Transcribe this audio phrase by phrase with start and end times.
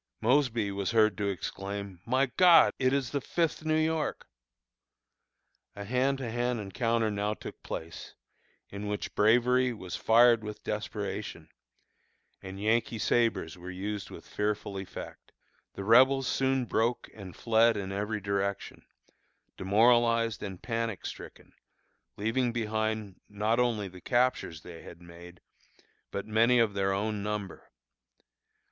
[0.19, 2.73] Mosby was heard to exclaim, "My God!
[2.79, 4.25] it is the Fifth New York!"
[5.75, 8.15] A hand to hand encounter now took place,
[8.71, 11.49] in which bravery was fired with desperation,
[12.41, 15.33] and Yankee sabres were used with fearful effect.
[15.75, 18.83] The Rebels soon broke and fled in every direction,
[19.55, 21.53] demoralized and panic stricken,
[22.17, 25.41] leaving behind not only the captures they had made,
[26.09, 27.69] but many of their own number.